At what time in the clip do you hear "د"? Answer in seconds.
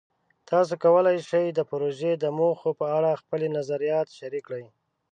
1.53-1.59, 2.17-2.25